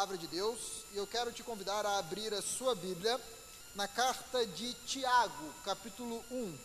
[0.00, 3.20] palavra de Deus e eu quero te convidar a abrir a sua Bíblia
[3.74, 6.58] na carta de Tiago, capítulo 1.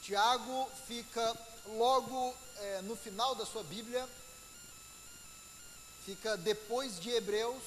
[0.00, 4.08] Tiago fica logo é, no final da sua Bíblia,
[6.06, 7.62] fica depois de Hebreus.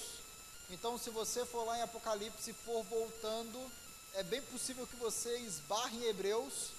[0.71, 3.71] Então, se você for lá em Apocalipse e for voltando,
[4.15, 6.71] é bem possível que você esbarre em Hebreus.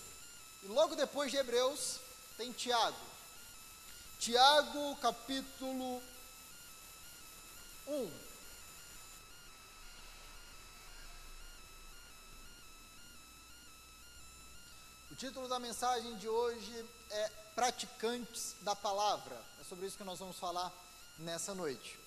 [0.65, 2.01] E logo depois de Hebreus
[2.37, 2.99] tem Tiago.
[4.19, 6.03] Tiago, capítulo
[7.87, 8.11] 1.
[15.11, 19.41] O título da mensagem de hoje é Praticantes da Palavra.
[19.61, 20.73] É sobre isso que nós vamos falar
[21.19, 21.99] nessa noite.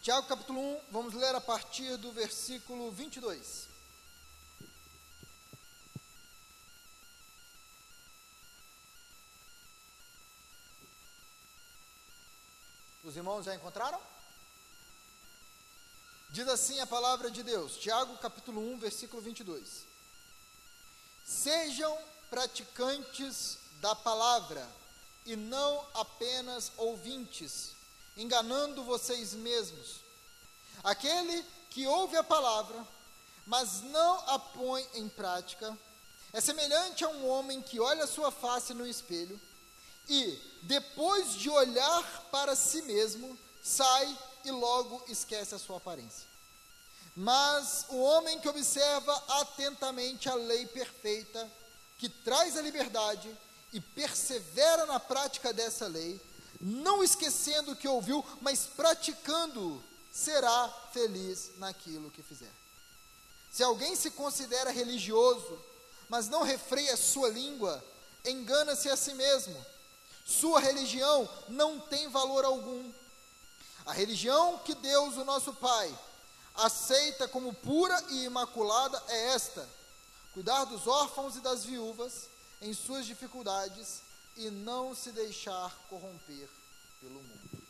[0.00, 3.68] Tiago, capítulo 1, vamos ler a partir do versículo 22.
[13.04, 14.00] Os irmãos já encontraram?
[16.32, 19.84] Diz assim a palavra de Deus, Tiago capítulo 1, versículo 22.
[21.22, 21.94] Sejam
[22.30, 24.66] praticantes da palavra
[25.26, 27.72] e não apenas ouvintes,
[28.16, 29.96] enganando vocês mesmos.
[30.82, 32.82] Aquele que ouve a palavra,
[33.46, 35.78] mas não a põe em prática,
[36.32, 39.38] é semelhante a um homem que olha sua face no espelho
[40.08, 46.26] e, depois de olhar para si mesmo, sai e logo esquece a sua aparência.
[47.14, 51.50] Mas o homem que observa atentamente a lei perfeita,
[51.98, 53.36] que traz a liberdade
[53.72, 56.20] e persevera na prática dessa lei,
[56.60, 62.52] não esquecendo o que ouviu, mas praticando, será feliz naquilo que fizer.
[63.50, 65.62] Se alguém se considera religioso,
[66.08, 67.82] mas não refreia sua língua,
[68.24, 69.72] engana-se a si mesmo
[70.24, 72.92] sua religião não tem valor algum.
[73.84, 75.92] A religião que Deus, o nosso Pai,
[76.54, 79.68] aceita como pura e imaculada é esta:
[80.32, 82.28] cuidar dos órfãos e das viúvas
[82.60, 84.02] em suas dificuldades
[84.36, 86.48] e não se deixar corromper
[87.00, 87.62] pelo mundo.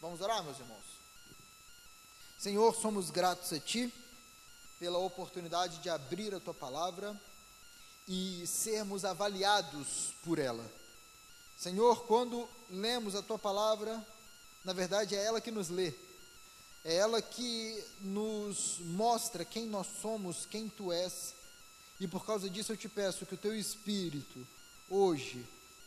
[0.00, 0.84] Vamos orar, meus irmãos?
[2.38, 3.92] Senhor, somos gratos a Ti
[4.78, 7.18] pela oportunidade de abrir a Tua palavra
[8.06, 10.64] e sermos avaliados por ela.
[11.56, 14.04] Senhor, quando lemos a tua palavra,
[14.64, 15.92] na verdade é ela que nos lê,
[16.84, 21.34] é ela que nos mostra quem nós somos, quem tu és,
[22.00, 24.46] e por causa disso eu te peço que o teu Espírito,
[24.88, 25.46] hoje,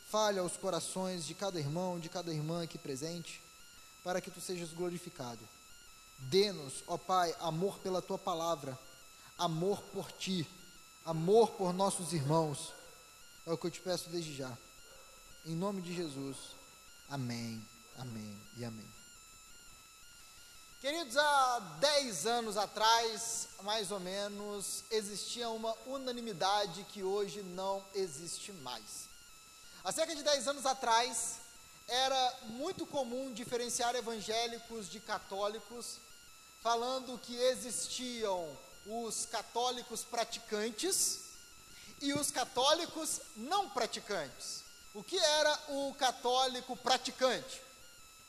[0.09, 3.41] fale aos corações de cada irmão, de cada irmã aqui presente,
[4.03, 5.39] para que tu sejas glorificado.
[6.17, 8.77] Dê-nos, ó Pai, amor pela tua palavra,
[9.37, 10.47] amor por ti,
[11.05, 12.73] amor por nossos irmãos.
[13.45, 14.57] É o que eu te peço desde já.
[15.45, 16.37] Em nome de Jesus.
[17.09, 17.63] Amém,
[17.97, 18.87] amém e amém.
[20.79, 28.51] Queridos, há 10 anos atrás, mais ou menos, existia uma unanimidade que hoje não existe
[28.51, 29.09] mais.
[29.83, 31.39] Há cerca de 10 anos atrás,
[31.87, 35.97] era muito comum diferenciar evangélicos de católicos,
[36.61, 41.21] falando que existiam os católicos praticantes
[42.01, 44.63] e os católicos não praticantes.
[44.93, 47.66] O que era o católico praticante?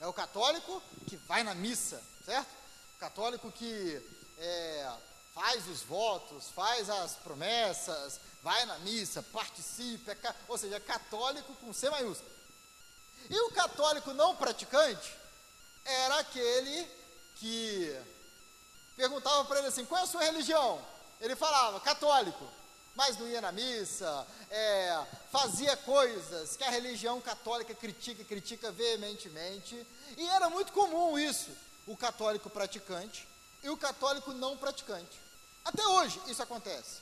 [0.00, 2.48] É o católico que vai na missa, certo?
[2.96, 4.00] O católico que
[4.38, 4.92] é,
[5.34, 11.52] faz os votos, faz as promessas, vai na missa, participa, é, ou seja, é católico
[11.56, 12.30] com C maiúsculo.
[13.28, 15.16] E o católico não praticante
[15.84, 16.88] era aquele
[17.36, 18.00] que
[18.96, 20.84] perguntava para ele assim: qual é a sua religião?
[21.20, 22.57] Ele falava, católico
[22.98, 29.86] mas não ia na missa, é, fazia coisas que a religião católica critica, critica veementemente,
[30.16, 31.48] e era muito comum isso,
[31.86, 33.28] o católico praticante
[33.62, 35.20] e o católico não praticante.
[35.64, 37.00] Até hoje isso acontece.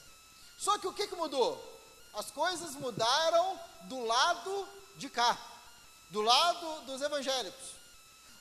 [0.58, 1.80] Só que o que, que mudou?
[2.12, 5.38] As coisas mudaram do lado de cá,
[6.10, 7.70] do lado dos evangélicos.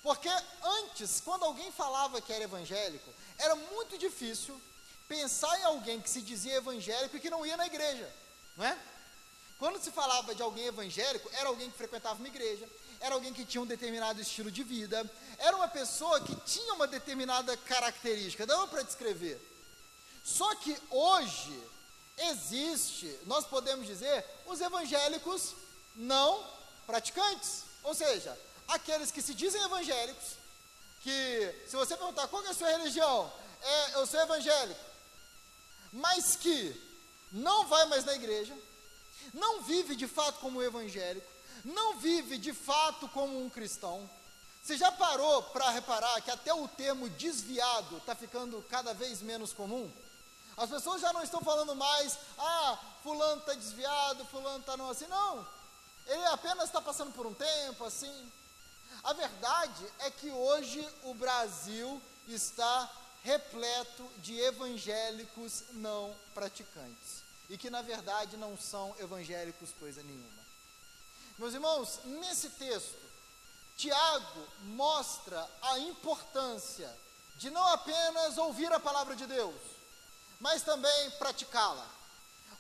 [0.03, 0.29] Porque
[0.61, 4.59] antes, quando alguém falava que era evangélico, era muito difícil
[5.07, 8.11] pensar em alguém que se dizia evangélico e que não ia na igreja,
[8.57, 8.77] não é?
[9.57, 12.67] Quando se falava de alguém evangélico, era alguém que frequentava uma igreja,
[12.99, 16.87] era alguém que tinha um determinado estilo de vida, era uma pessoa que tinha uma
[16.87, 19.39] determinada característica, dava para descrever.
[20.23, 21.63] Só que hoje
[22.17, 25.53] existe, nós podemos dizer, os evangélicos
[25.95, 26.45] não
[26.85, 28.37] praticantes, ou seja,
[28.67, 30.35] aqueles que se dizem evangélicos,
[31.01, 33.31] que se você perguntar qual é a sua religião,
[33.61, 34.84] é, eu sou evangélico
[35.91, 36.81] mas que
[37.31, 38.55] não vai mais na igreja,
[39.33, 41.27] não vive de fato como evangélico,
[41.63, 44.09] não vive de fato como um cristão,
[44.65, 49.53] Você já parou para reparar que até o termo desviado está ficando cada vez menos
[49.53, 49.91] comum?
[50.57, 55.05] As pessoas já não estão falando mais, ah, fulano está desviado, fulano está não assim,
[55.05, 55.47] não.
[56.07, 58.31] Ele apenas está passando por um tempo assim.
[59.03, 62.89] A verdade é que hoje o Brasil está
[63.25, 70.45] repleto de evangélicos não praticantes e que na verdade não são evangélicos coisa nenhuma.
[71.39, 73.03] Meus irmãos, nesse texto,
[73.75, 76.87] Tiago mostra a importância
[77.37, 79.59] de não apenas ouvir a palavra de Deus,
[80.39, 81.89] mas também praticá-la.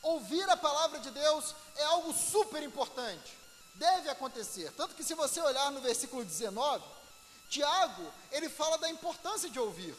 [0.01, 3.37] Ouvir a palavra de Deus é algo super importante,
[3.75, 4.71] deve acontecer.
[4.71, 6.83] Tanto que, se você olhar no versículo 19,
[7.49, 9.95] Tiago, ele fala da importância de ouvir.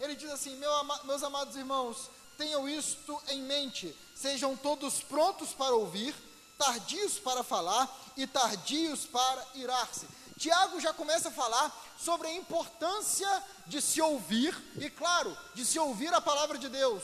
[0.00, 5.50] Ele diz assim: Meu ama Meus amados irmãos, tenham isto em mente, sejam todos prontos
[5.52, 6.14] para ouvir,
[6.56, 10.08] tardios para falar e tardios para irar-se.
[10.38, 11.70] Tiago já começa a falar
[12.02, 13.28] sobre a importância
[13.66, 17.02] de se ouvir e, claro, de se ouvir a palavra de Deus.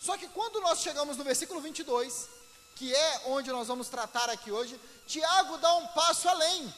[0.00, 2.28] Só que quando nós chegamos no versículo 22,
[2.74, 6.74] que é onde nós vamos tratar aqui hoje, Tiago dá um passo além.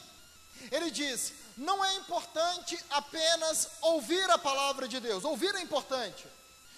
[0.71, 6.27] Ele diz: não é importante apenas ouvir a palavra de Deus, ouvir é importante.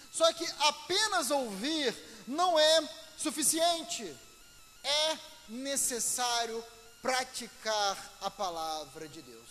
[0.09, 1.93] Só que apenas ouvir
[2.25, 4.15] não é suficiente,
[4.81, 5.17] é
[5.49, 6.63] necessário
[7.01, 9.49] praticar a palavra de Deus.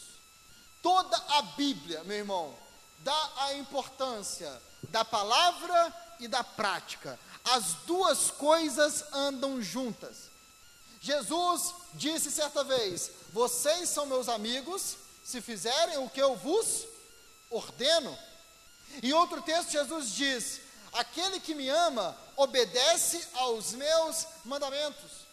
[0.82, 2.56] Toda a Bíblia, meu irmão,
[3.00, 4.50] dá a importância
[4.84, 7.18] da palavra e da prática.
[7.44, 10.30] As duas coisas andam juntas.
[11.00, 14.96] Jesus disse certa vez: Vocês são meus amigos
[15.28, 16.86] se fizerem o que eu vos
[17.50, 18.18] ordeno.
[19.02, 20.60] Em outro texto, Jesus diz:
[20.90, 25.28] Aquele que me ama obedece aos meus mandamentos.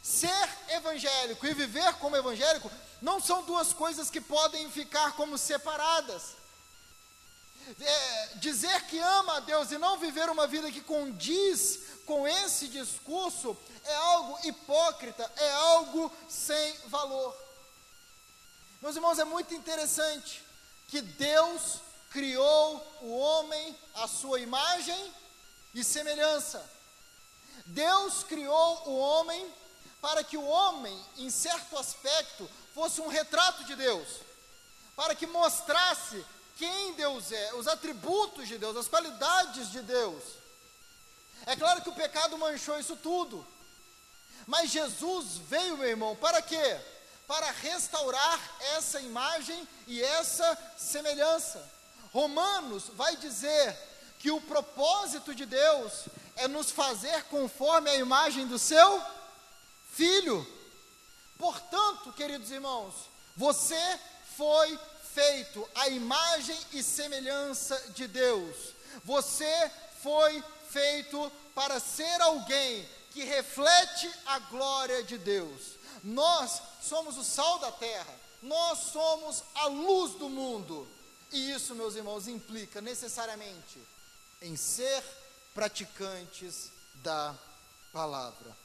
[0.00, 2.70] Ser evangélico e viver como evangélico
[3.00, 6.36] não são duas coisas que podem ficar como separadas.
[7.80, 12.68] É, dizer que ama a Deus e não viver uma vida que condiz com esse
[12.68, 17.41] discurso é algo hipócrita, é algo sem valor.
[18.82, 20.42] Meus irmãos, é muito interessante
[20.88, 21.76] que Deus
[22.10, 25.14] criou o homem à sua imagem
[25.72, 26.68] e semelhança.
[27.64, 29.48] Deus criou o homem
[30.00, 34.08] para que o homem, em certo aspecto, fosse um retrato de Deus,
[34.96, 36.26] para que mostrasse
[36.56, 40.24] quem Deus é, os atributos de Deus, as qualidades de Deus.
[41.46, 43.46] É claro que o pecado manchou isso tudo,
[44.44, 46.80] mas Jesus veio, meu irmão, para quê?
[47.26, 48.40] Para restaurar
[48.76, 51.70] essa imagem e essa semelhança.
[52.12, 53.76] Romanos vai dizer
[54.18, 56.04] que o propósito de Deus
[56.36, 59.02] é nos fazer conforme a imagem do seu
[59.92, 60.46] filho.
[61.38, 62.94] Portanto, queridos irmãos,
[63.36, 63.98] você
[64.36, 64.78] foi
[65.12, 68.56] feito à imagem e semelhança de Deus.
[69.04, 69.70] Você
[70.02, 75.71] foi feito para ser alguém que reflete a glória de Deus.
[76.02, 80.88] Nós somos o sal da terra, nós somos a luz do mundo.
[81.30, 83.80] E isso, meus irmãos, implica necessariamente
[84.40, 85.02] em ser
[85.54, 87.34] praticantes da
[87.92, 88.56] palavra.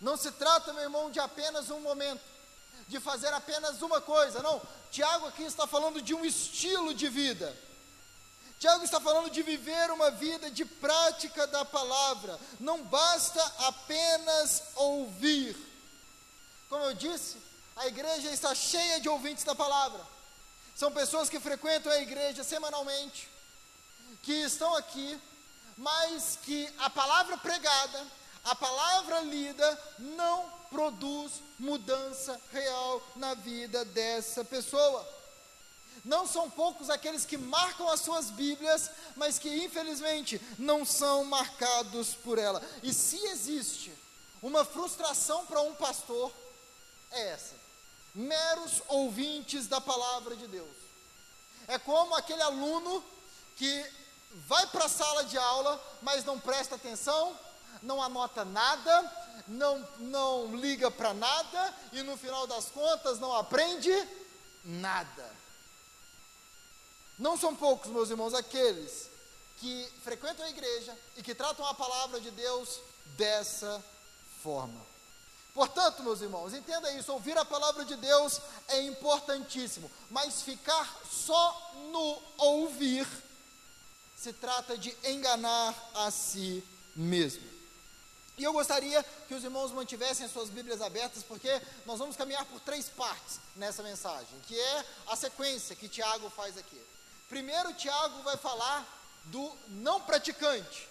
[0.00, 2.20] Não se trata, meu irmão, de apenas um momento,
[2.86, 4.42] de fazer apenas uma coisa.
[4.42, 7.56] Não, Tiago aqui está falando de um estilo de vida.
[8.58, 12.38] Tiago está falando de viver uma vida de prática da palavra.
[12.58, 15.56] Não basta apenas ouvir.
[16.68, 17.38] Como eu disse,
[17.76, 20.04] a igreja está cheia de ouvintes da palavra.
[20.74, 23.28] São pessoas que frequentam a igreja semanalmente,
[24.22, 25.20] que estão aqui,
[25.76, 28.06] mas que a palavra pregada,
[28.44, 35.06] a palavra lida não produz mudança real na vida dessa pessoa.
[36.04, 42.14] Não são poucos aqueles que marcam as suas Bíblias, mas que infelizmente não são marcados
[42.14, 42.62] por ela.
[42.82, 43.92] E se existe
[44.40, 46.32] uma frustração para um pastor,
[47.10, 47.54] é essa:
[48.14, 50.76] meros ouvintes da palavra de Deus.
[51.66, 53.04] É como aquele aluno
[53.56, 53.86] que
[54.46, 57.38] vai para a sala de aula, mas não presta atenção,
[57.82, 59.12] não anota nada,
[59.46, 63.92] não, não liga para nada e no final das contas não aprende
[64.64, 65.36] nada.
[67.18, 69.10] Não são poucos, meus irmãos, aqueles
[69.56, 72.80] que frequentam a igreja e que tratam a palavra de Deus
[73.16, 73.82] dessa
[74.42, 74.87] forma.
[75.58, 81.72] Portanto, meus irmãos, entenda isso: ouvir a palavra de Deus é importantíssimo, mas ficar só
[81.90, 83.04] no ouvir
[84.16, 86.62] se trata de enganar a si
[86.94, 87.42] mesmo.
[88.36, 91.50] E eu gostaria que os irmãos mantivessem as suas Bíblias abertas, porque
[91.84, 96.56] nós vamos caminhar por três partes nessa mensagem, que é a sequência que Tiago faz
[96.56, 96.80] aqui.
[97.28, 98.86] Primeiro, Tiago vai falar
[99.24, 100.88] do não praticante.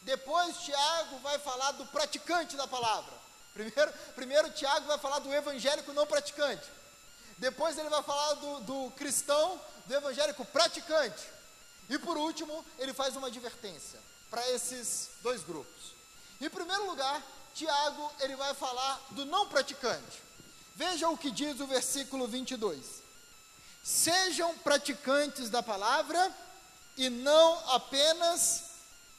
[0.00, 3.19] Depois, Tiago vai falar do praticante da palavra.
[3.52, 6.66] Primeiro, primeiro Tiago vai falar do evangélico não praticante.
[7.38, 11.26] Depois, ele vai falar do, do cristão, do evangélico praticante.
[11.88, 13.98] E por último, ele faz uma advertência
[14.30, 15.94] para esses dois grupos.
[16.40, 17.22] Em primeiro lugar,
[17.54, 20.22] Tiago ele vai falar do não praticante.
[20.76, 23.02] Veja o que diz o versículo 22.
[23.82, 26.32] Sejam praticantes da palavra
[26.96, 28.64] e não apenas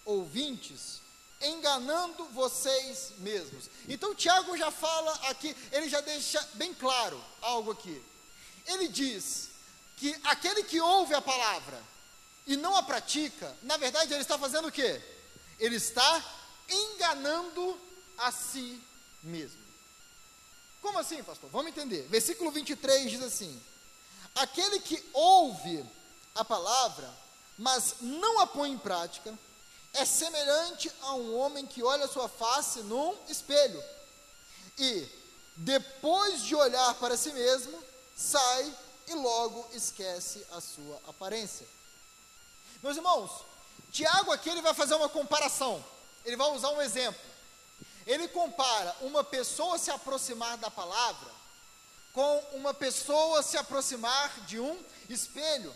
[0.05, 1.00] ouvintes,
[1.41, 3.69] enganando vocês mesmos.
[3.87, 8.01] Então Tiago já fala aqui, ele já deixa bem claro algo aqui.
[8.65, 9.49] Ele diz
[9.97, 11.81] que aquele que ouve a palavra
[12.45, 15.01] e não a pratica, na verdade ele está fazendo o quê?
[15.59, 16.23] Ele está
[16.69, 17.79] enganando
[18.17, 18.81] a si
[19.21, 19.61] mesmo.
[20.81, 21.49] Como assim, pastor?
[21.51, 22.07] Vamos entender.
[22.09, 23.61] Versículo 23 diz assim:
[24.33, 25.85] Aquele que ouve
[26.33, 27.09] a palavra,
[27.57, 29.37] mas não a põe em prática,
[29.93, 33.83] é semelhante a um homem que olha sua face num espelho
[34.77, 35.07] e,
[35.57, 37.83] depois de olhar para si mesmo,
[38.15, 38.73] sai
[39.07, 41.67] e logo esquece a sua aparência.
[42.81, 43.45] Meus irmãos,
[43.91, 45.83] Tiago aqui ele vai fazer uma comparação.
[46.23, 47.21] Ele vai usar um exemplo.
[48.07, 51.41] Ele compara uma pessoa se aproximar da palavra
[52.13, 55.73] com uma pessoa se aproximar de um espelho.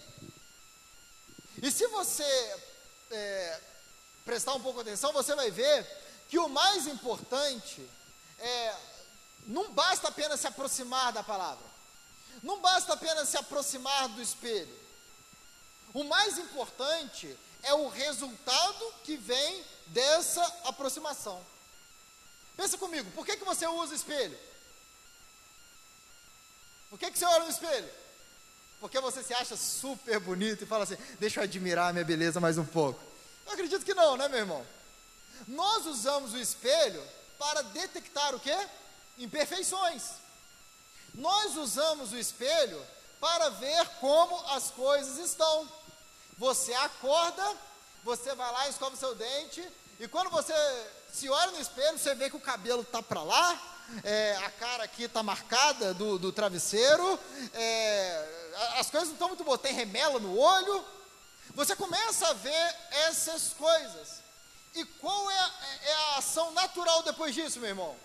[1.62, 2.60] E se você
[3.12, 3.62] é,
[4.25, 5.86] prestar um pouco atenção, você vai ver
[6.27, 7.88] que o mais importante
[8.39, 8.75] é
[9.48, 11.63] não basta apenas se aproximar da palavra,
[12.41, 14.75] não basta apenas se aproximar do espelho.
[15.94, 21.46] O mais importante é o resultado que vem dessa aproximação.
[22.58, 24.38] Pensa comigo, por que, que você usa espelho?
[26.89, 27.89] Por que, que você olha no espelho?
[28.79, 32.39] Porque você se acha super bonito e fala assim: deixa eu admirar a minha beleza
[32.39, 33.01] mais um pouco.
[33.46, 34.66] Eu acredito que não, né, meu irmão?
[35.48, 37.04] Nós usamos o espelho
[37.38, 38.58] para detectar o quê?
[39.18, 40.04] Imperfeições.
[41.14, 42.84] Nós usamos o espelho
[43.20, 45.70] para ver como as coisas estão.
[46.38, 47.56] Você acorda,
[48.04, 49.66] você vai lá, escova seu dente,
[50.00, 50.54] e quando você
[51.14, 53.62] se olha no espelho, você vê que o cabelo está para lá,
[54.04, 57.18] é, a cara aqui está marcada do, do travesseiro,
[57.54, 60.84] é, as coisas não estão muito boas, tem remela no olho.
[61.55, 62.75] Você começa a ver
[63.07, 64.21] essas coisas.
[64.74, 65.51] E qual é,
[65.83, 67.95] é a ação natural depois disso, meu irmão?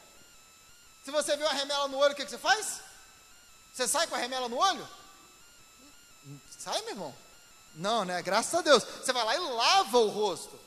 [1.04, 2.80] Se você vê uma remela no olho, o que, que você faz?
[3.72, 4.88] Você sai com a remela no olho?
[6.58, 7.14] Sai, meu irmão.
[7.74, 8.22] Não, né?
[8.22, 8.84] Graças a Deus.
[8.84, 10.58] Você vai lá e lava o rosto.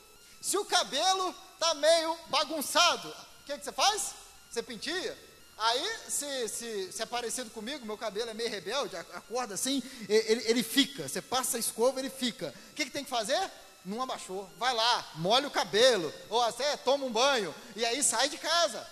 [0.42, 4.14] Se o cabelo está meio bagunçado, o que, que você faz?
[4.52, 5.18] Você penteia.
[5.58, 10.44] Aí, se, se, se é parecido comigo, meu cabelo é meio rebelde, acorda assim, ele,
[10.46, 11.08] ele fica.
[11.08, 12.54] Você passa a escova, ele fica.
[12.72, 13.52] O que, que tem que fazer?
[13.86, 14.50] Não abaixou.
[14.58, 18.86] Vai lá, molha o cabelo, ou até toma um banho, e aí sai de casa.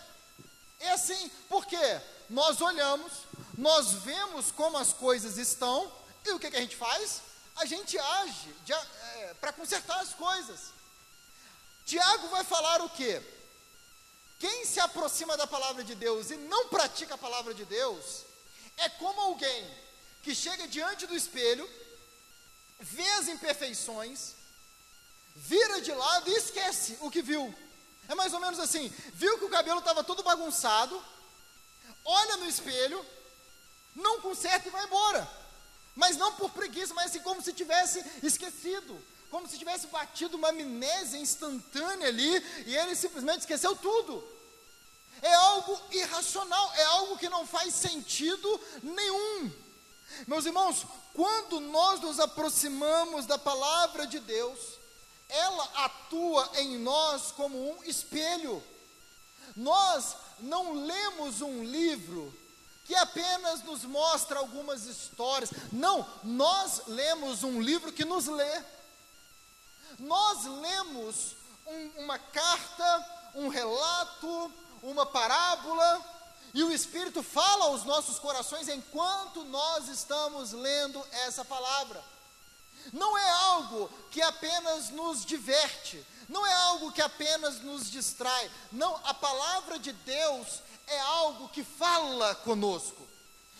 [0.80, 1.77] É assim, porque
[2.30, 3.12] nós olhamos,
[3.58, 5.91] nós vemos como as coisas estão,
[6.25, 7.22] e o que, que a gente faz?
[7.56, 10.72] a gente age é, para consertar as coisas.
[11.86, 13.22] Tiago vai falar o quê?
[14.41, 18.24] Quem se aproxima da palavra de Deus e não pratica a palavra de Deus,
[18.75, 19.69] é como alguém
[20.24, 21.69] que chega diante do espelho,
[22.79, 24.33] vê as imperfeições,
[25.36, 27.53] vira de lado e esquece o que viu.
[28.10, 31.00] É mais ou menos assim: viu que o cabelo estava todo bagunçado,
[32.03, 33.05] olha no espelho,
[33.95, 35.29] não conserta e vai embora.
[35.95, 39.00] Mas não por preguiça, mas assim como se tivesse esquecido,
[39.32, 44.22] como se tivesse batido uma amnésia instantânea ali e ele simplesmente esqueceu tudo.
[45.22, 49.50] É algo irracional, é algo que não faz sentido nenhum.
[50.28, 54.60] Meus irmãos, quando nós nos aproximamos da palavra de Deus,
[55.30, 58.62] ela atua em nós como um espelho.
[59.56, 62.38] Nós não lemos um livro
[62.84, 65.52] que apenas nos mostra algumas histórias.
[65.72, 68.62] Não, nós lemos um livro que nos lê.
[70.00, 73.05] Nós lemos um, uma carta,
[73.36, 74.51] um relato,
[74.83, 76.05] uma parábola,
[76.53, 82.03] e o Espírito fala aos nossos corações enquanto nós estamos lendo essa palavra.
[82.91, 88.51] Não é algo que apenas nos diverte, não é algo que apenas nos distrai.
[88.71, 93.07] Não, a palavra de Deus é algo que fala conosco,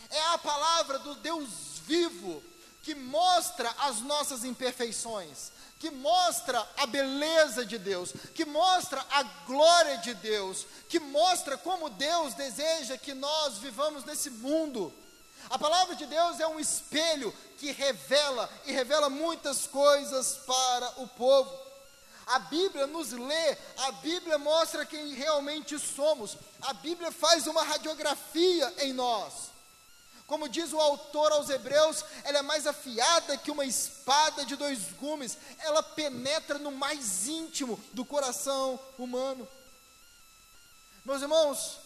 [0.10, 1.48] é a palavra do Deus
[1.86, 2.44] vivo
[2.84, 9.98] que mostra as nossas imperfeições, que mostra a beleza de Deus, que mostra a glória
[9.98, 14.94] de Deus, que mostra como Deus deseja que nós vivamos nesse mundo.
[15.50, 21.08] A palavra de Deus é um espelho que revela e revela muitas coisas para o
[21.08, 21.52] povo.
[22.28, 28.72] A Bíblia nos lê, a Bíblia mostra quem realmente somos, a Bíblia faz uma radiografia
[28.82, 29.51] em nós.
[30.32, 34.80] Como diz o autor aos Hebreus, ela é mais afiada que uma espada de dois
[34.94, 39.46] gumes, ela penetra no mais íntimo do coração humano.
[41.04, 41.80] Meus irmãos,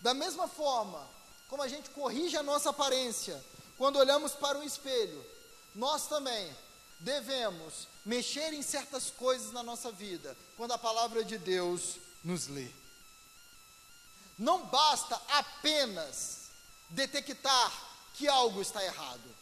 [0.00, 1.04] da mesma forma
[1.48, 3.44] como a gente corrige a nossa aparência
[3.76, 5.26] quando olhamos para um espelho,
[5.74, 6.56] nós também
[7.00, 12.70] devemos mexer em certas coisas na nossa vida quando a palavra de Deus nos lê.
[14.38, 16.37] Não basta apenas
[16.90, 17.72] detectar
[18.14, 19.36] que algo está errado.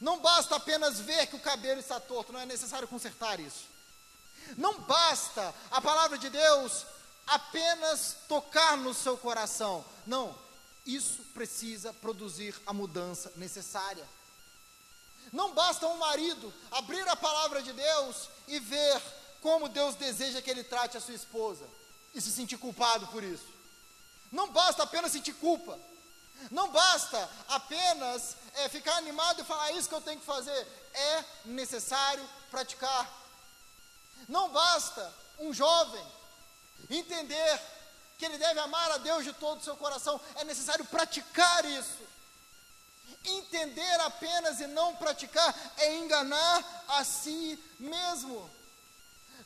[0.00, 3.66] Não basta apenas ver que o cabelo está torto, não é necessário consertar isso.
[4.56, 6.86] Não basta a palavra de Deus
[7.26, 9.84] apenas tocar no seu coração.
[10.06, 10.36] Não,
[10.86, 14.06] isso precisa produzir a mudança necessária.
[15.32, 19.02] Não basta um marido abrir a palavra de Deus e ver
[19.42, 21.66] como Deus deseja que ele trate a sua esposa
[22.14, 23.46] e se sentir culpado por isso.
[24.32, 25.78] Não basta apenas sentir culpa.
[26.50, 30.66] Não basta apenas é, ficar animado e falar é isso que eu tenho que fazer.
[30.94, 33.08] É necessário praticar.
[34.28, 36.04] Não basta um jovem
[36.90, 37.60] entender
[38.18, 40.20] que ele deve amar a Deus de todo o seu coração.
[40.36, 42.06] É necessário praticar isso.
[43.24, 48.50] Entender apenas e não praticar é enganar a si mesmo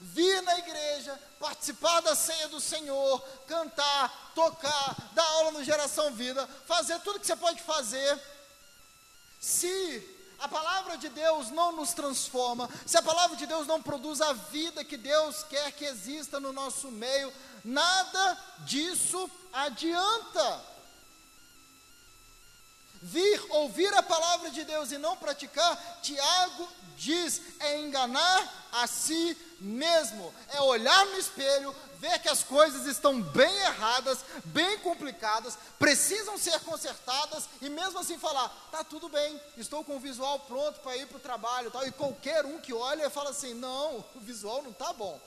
[0.03, 6.47] vir na igreja, participar da ceia do Senhor, cantar, tocar, dar aula no Geração Vida,
[6.67, 8.21] fazer tudo que você pode fazer.
[9.41, 14.21] Se a palavra de Deus não nos transforma, se a palavra de Deus não produz
[14.21, 17.33] a vida que Deus quer que exista no nosso meio,
[17.65, 20.73] nada disso adianta.
[23.05, 26.69] Vir ouvir a palavra de Deus e não praticar, Tiago
[27.03, 33.21] diz, é enganar a si mesmo, é olhar no espelho, ver que as coisas estão
[33.21, 39.85] bem erradas, bem complicadas, precisam ser consertadas e mesmo assim falar, tá tudo bem, estou
[39.85, 41.87] com o visual pronto para ir para o trabalho, tal.
[41.87, 45.21] E qualquer um que olha fala assim, não, o visual não tá bom.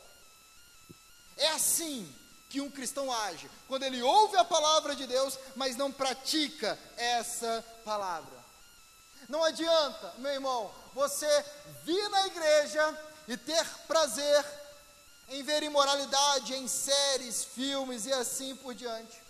[1.38, 2.13] É assim
[2.49, 7.65] que um cristão age, quando ele ouve a palavra de Deus, mas não pratica essa
[7.83, 8.45] palavra.
[9.27, 11.45] Não adianta, meu irmão, você
[11.84, 14.45] vir na igreja e ter prazer
[15.27, 19.21] em ver imoralidade em séries, filmes e assim por diante.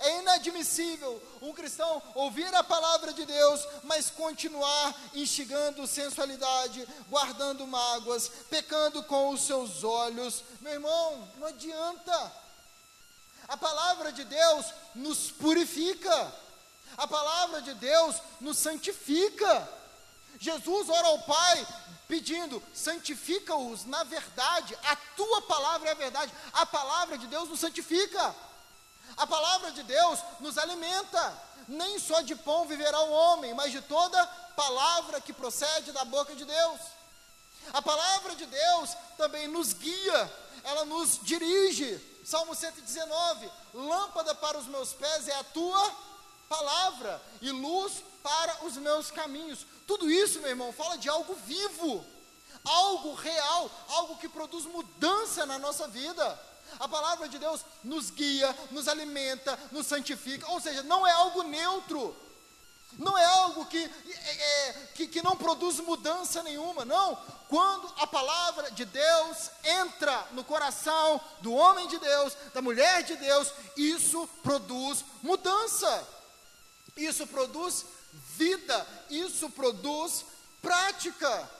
[0.00, 8.30] É inadmissível um cristão ouvir a palavra de Deus, mas continuar instigando sensualidade, guardando mágoas,
[8.48, 10.42] pecando com os seus olhos.
[10.60, 12.32] Meu irmão, não adianta.
[13.46, 16.32] A palavra de Deus nos purifica.
[16.96, 19.77] A palavra de Deus nos santifica.
[20.38, 21.66] Jesus ora ao Pai
[22.06, 27.60] pedindo: santifica-os na verdade, a tua palavra é a verdade, a palavra de Deus nos
[27.60, 28.34] santifica,
[29.16, 31.48] a palavra de Deus nos alimenta.
[31.66, 36.34] Nem só de pão viverá o homem, mas de toda palavra que procede da boca
[36.34, 36.80] de Deus.
[37.74, 40.32] A palavra de Deus também nos guia,
[40.64, 42.00] ela nos dirige.
[42.24, 45.94] Salmo 119: Lâmpada para os meus pés é a tua
[46.48, 49.66] palavra e luz para os meus caminhos.
[49.86, 52.04] Tudo isso, meu irmão, fala de algo vivo,
[52.62, 56.38] algo real, algo que produz mudança na nossa vida.
[56.78, 61.42] A palavra de Deus nos guia, nos alimenta, nos santifica, ou seja, não é algo
[61.42, 62.14] neutro,
[62.98, 67.16] não é algo que, é, é, que, que não produz mudança nenhuma, não.
[67.48, 73.16] Quando a palavra de Deus entra no coração do homem de Deus, da mulher de
[73.16, 76.06] Deus, isso produz mudança,
[76.94, 80.24] isso produz vida, isso produz
[80.60, 81.50] prática.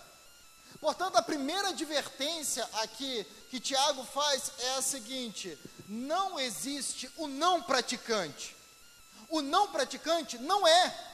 [0.81, 5.59] Portanto, a primeira advertência aqui que Tiago faz é a seguinte:
[5.89, 8.57] não existe o não praticante.
[9.29, 11.09] O não praticante não é.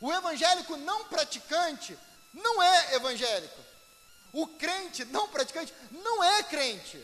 [0.00, 1.98] O evangélico não praticante
[2.32, 3.60] não é evangélico.
[4.32, 7.02] O crente não praticante não é crente.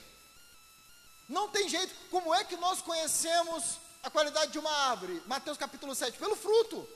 [1.29, 1.94] Não tem jeito.
[2.11, 5.22] Como é que nós conhecemos a qualidade de uma árvore?
[5.26, 6.86] Mateus capítulo 7, pelo fruto.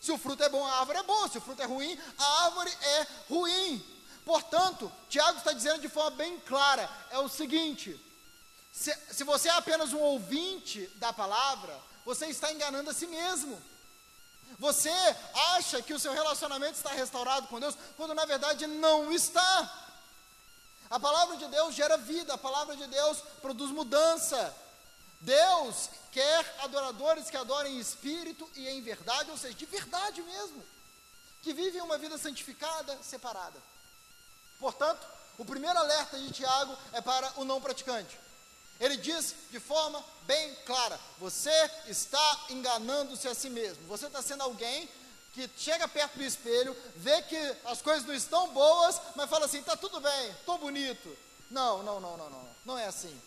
[0.00, 1.28] Se o fruto é bom, a árvore é boa.
[1.28, 3.84] Se o fruto é ruim, a árvore é ruim.
[4.24, 8.00] Portanto, Tiago está dizendo de forma bem clara: é o seguinte,
[8.72, 13.60] se, se você é apenas um ouvinte da palavra, você está enganando a si mesmo.
[14.58, 14.90] Você
[15.54, 19.80] acha que o seu relacionamento está restaurado com Deus, quando na verdade não está.
[20.88, 24.54] A palavra de Deus gera vida, a palavra de Deus produz mudança.
[25.20, 30.62] Deus quer adoradores que adorem em espírito e em verdade, ou seja, de verdade mesmo,
[31.42, 33.60] que vivem uma vida santificada, separada.
[34.58, 38.18] Portanto, o primeiro alerta de Tiago é para o não praticante.
[38.80, 43.86] Ele diz de forma bem clara: você está enganando-se a si mesmo.
[43.86, 44.88] Você está sendo alguém
[45.32, 49.58] que chega perto do espelho, vê que as coisas não estão boas, mas fala assim:
[49.58, 51.16] está tudo bem, estou bonito.
[51.50, 52.48] Não, não, não, não, não.
[52.64, 53.20] Não é assim.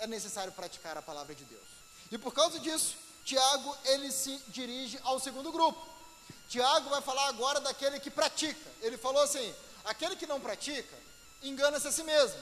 [0.00, 1.68] É necessário praticar a palavra de Deus.
[2.10, 5.86] E por causa disso, Tiago ele se dirige ao segundo grupo.
[6.48, 8.70] Tiago vai falar agora daquele que pratica.
[8.80, 10.96] Ele falou assim: aquele que não pratica
[11.42, 12.40] engana-se a si mesmo.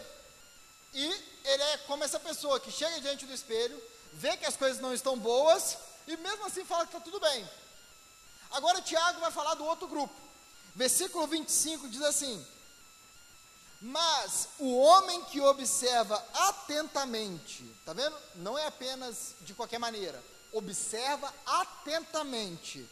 [0.94, 1.05] E
[1.44, 3.81] ele é como essa pessoa que chega diante do espelho,
[4.14, 7.49] vê que as coisas não estão boas e mesmo assim fala que está tudo bem.
[8.51, 10.14] Agora Tiago vai falar do outro grupo.
[10.75, 12.44] Versículo 25 diz assim:
[13.81, 18.17] Mas o homem que observa atentamente, tá vendo?
[18.37, 22.88] Não é apenas de qualquer maneira, observa atentamente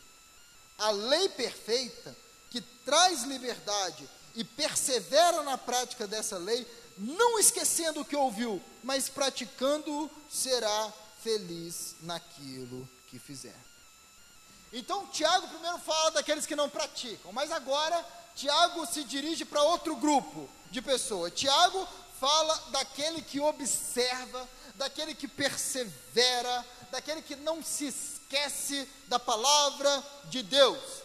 [0.79, 2.17] a lei perfeita
[2.51, 6.67] que traz liberdade e persevera na prática dessa lei,
[6.99, 13.57] não esquecendo o que ouviu, mas praticando, será feliz naquilo que fizer.
[14.73, 19.97] Então, Tiago primeiro fala daqueles que não praticam, mas agora Tiago se dirige para outro
[19.97, 21.33] grupo de pessoas.
[21.35, 21.87] Tiago
[22.21, 30.43] fala daquele que observa, daquele que persevera, daquele que não se esquece da palavra de
[30.43, 31.03] Deus.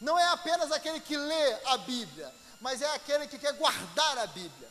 [0.00, 4.26] Não é apenas aquele que lê a Bíblia, mas é aquele que quer guardar a
[4.26, 4.70] Bíblia.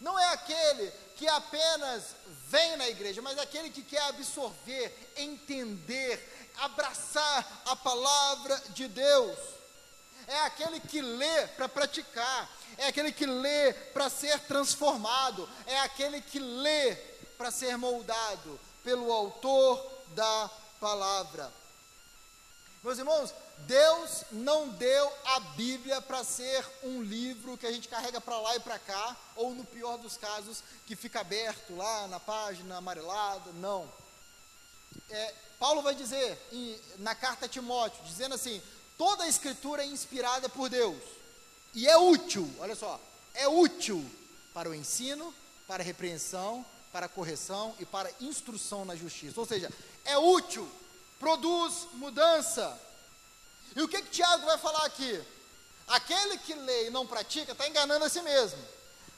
[0.00, 2.16] Não é aquele que apenas
[2.48, 9.38] vem na igreja, mas é aquele que quer absorver, entender, abraçar a palavra de Deus.
[10.26, 16.20] É aquele que lê para praticar, é aquele que lê para ser transformado, é aquele
[16.20, 16.94] que lê
[17.36, 21.52] para ser moldado pelo autor da palavra.
[22.82, 23.34] Meus irmãos,
[23.66, 28.56] Deus não deu a Bíblia para ser um livro que a gente carrega para lá
[28.56, 33.52] e para cá, ou no pior dos casos, que fica aberto lá na página amarelada.
[33.52, 33.90] Não.
[35.10, 38.62] É, Paulo vai dizer em, na carta a Timóteo, dizendo assim:
[39.00, 41.02] toda a escritura é inspirada por Deus
[41.72, 43.00] e é útil, olha só,
[43.32, 44.04] é útil
[44.52, 45.34] para o ensino,
[45.66, 49.40] para a repreensão, para a correção e para a instrução na justiça.
[49.40, 49.72] Ou seja,
[50.04, 50.70] é útil,
[51.18, 52.78] produz mudança
[53.74, 55.18] e o que, que Tiago vai falar aqui?
[55.86, 58.62] Aquele que lê e não pratica está enganando a si mesmo.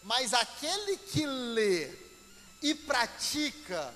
[0.04, 1.92] Mas aquele que lê
[2.62, 3.92] e pratica,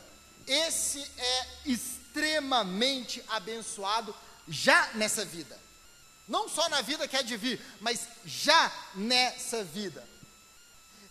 [0.48, 4.12] esse é extremamente abençoado
[4.48, 5.64] já nessa vida.
[6.28, 10.06] Não só na vida que é de vir, mas já nessa vida.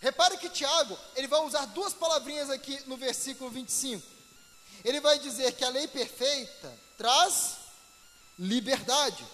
[0.00, 4.06] Repare que Tiago, ele vai usar duas palavrinhas aqui no versículo 25.
[4.84, 7.56] Ele vai dizer que a lei perfeita traz
[8.38, 9.26] liberdade.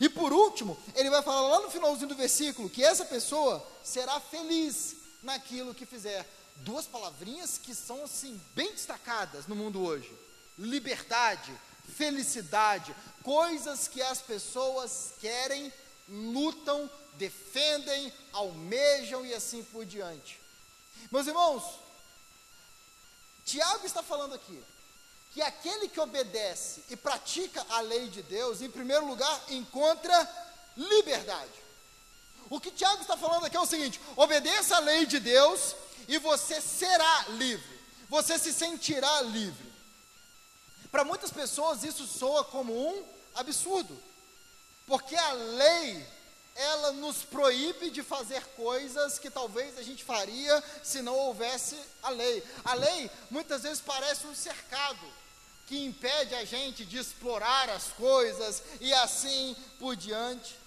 [0.00, 4.20] E por último, ele vai falar lá no finalzinho do versículo que essa pessoa será
[4.20, 6.26] feliz naquilo que fizer.
[6.56, 10.12] Duas palavrinhas que são assim bem destacadas no mundo hoje:
[10.56, 11.52] liberdade,
[11.96, 15.72] felicidade, coisas que as pessoas querem,
[16.08, 20.40] lutam, defendem, almejam e assim por diante.
[21.10, 21.62] Meus irmãos,
[23.44, 24.62] Tiago está falando aqui
[25.32, 30.46] que aquele que obedece e pratica a lei de Deus, em primeiro lugar, encontra
[30.76, 31.52] liberdade.
[32.50, 35.74] O que Tiago está falando aqui é o seguinte: obedeça a lei de Deus
[36.06, 39.67] e você será livre, você se sentirá livre.
[40.90, 44.00] Para muitas pessoas isso soa como um absurdo,
[44.86, 46.06] porque a lei
[46.54, 52.10] ela nos proíbe de fazer coisas que talvez a gente faria se não houvesse a
[52.10, 52.42] lei.
[52.64, 55.06] A lei muitas vezes parece um cercado
[55.68, 60.58] que impede a gente de explorar as coisas e assim por diante.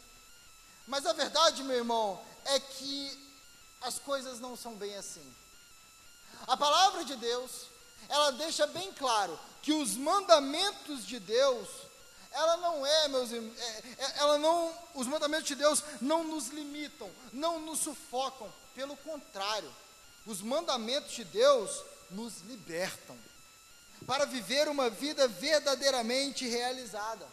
[0.88, 3.34] Mas a verdade, meu irmão, é que
[3.82, 5.36] as coisas não são bem assim.
[6.48, 7.66] A palavra de Deus,
[8.08, 11.68] ela deixa bem claro que os mandamentos de Deus
[12.32, 16.48] ela não é, meus irmãos, é, é, ela não, os mandamentos de Deus não nos
[16.48, 19.70] limitam, não nos sufocam, pelo contrário,
[20.26, 23.18] os mandamentos de Deus nos libertam
[24.06, 27.28] para viver uma vida verdadeiramente realizada.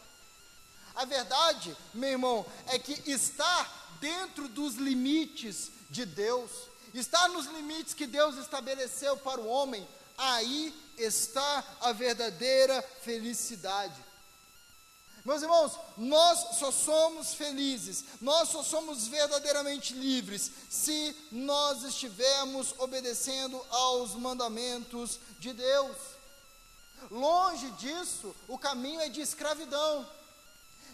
[0.94, 6.50] A verdade, meu irmão, é que estar dentro dos limites de Deus,
[6.92, 9.86] estar nos limites que Deus estabeleceu para o homem,
[10.18, 14.08] aí está a verdadeira felicidade.
[15.24, 23.64] Meus irmãos, nós só somos felizes, nós só somos verdadeiramente livres se nós estivermos obedecendo
[23.70, 25.96] aos mandamentos de Deus.
[27.10, 30.08] Longe disso, o caminho é de escravidão.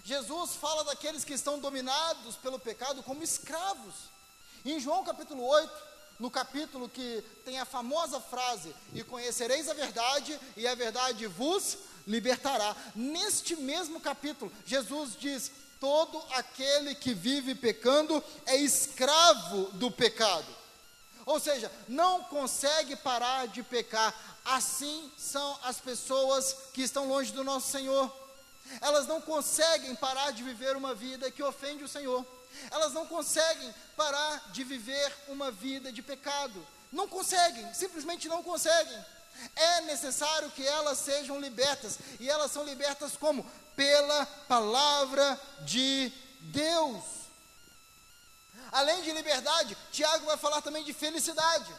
[0.05, 3.95] Jesus fala daqueles que estão dominados pelo pecado como escravos.
[4.65, 5.73] Em João capítulo 8,
[6.19, 11.79] no capítulo que tem a famosa frase: E conhecereis a verdade, e a verdade vos
[12.07, 12.77] libertará.
[12.95, 15.51] Neste mesmo capítulo, Jesus diz:
[15.81, 20.47] Todo aquele que vive pecando é escravo do pecado.
[21.27, 24.15] Ou seja, não consegue parar de pecar.
[24.45, 28.15] Assim são as pessoas que estão longe do nosso Senhor.
[28.81, 32.25] Elas não conseguem parar de viver uma vida que ofende o Senhor.
[32.71, 36.67] Elas não conseguem parar de viver uma vida de pecado.
[36.93, 39.05] Não conseguem, simplesmente não conseguem.
[39.57, 41.99] É necessário que elas sejam libertas.
[42.21, 43.45] E elas são libertas como?
[43.75, 47.03] Pela palavra de Deus.
[48.71, 51.73] Além de liberdade, Tiago vai falar também de felicidade.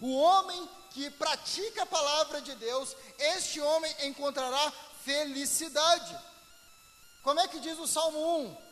[0.00, 4.72] O homem que pratica a palavra de Deus, este homem encontrará
[5.04, 6.18] felicidade.
[7.22, 8.65] Como é que diz o Salmo 1?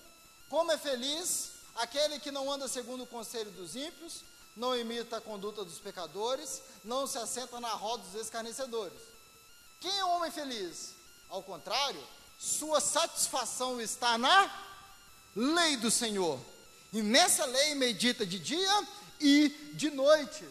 [0.55, 4.23] Como é feliz aquele que não anda segundo o conselho dos ímpios,
[4.55, 8.97] não imita a conduta dos pecadores, não se assenta na roda dos escarnecedores.
[9.81, 10.95] Quem é o homem feliz?
[11.29, 12.01] Ao contrário,
[12.39, 14.49] sua satisfação está na
[15.35, 16.39] lei do Senhor.
[16.93, 18.89] E nessa lei medita de dia
[19.19, 20.49] e de noite.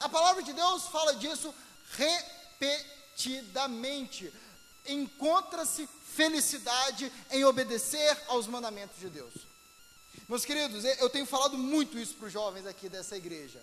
[0.00, 1.54] A palavra de Deus fala disso
[1.90, 4.32] repetidamente.
[4.86, 9.32] Encontra-se felicidade em obedecer aos mandamentos de Deus.
[10.28, 13.62] Meus queridos, eu tenho falado muito isso para os jovens aqui dessa igreja.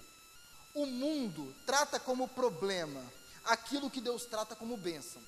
[0.73, 3.01] O mundo trata como problema
[3.45, 5.21] aquilo que Deus trata como bênção.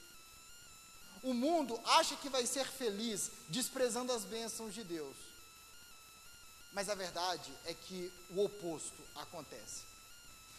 [1.24, 5.16] O mundo acha que vai ser feliz desprezando as bênçãos de Deus.
[6.74, 9.84] Mas a verdade é que o oposto acontece.